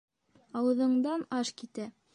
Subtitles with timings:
[0.61, 1.91] Ауыҙыңдан аш китә.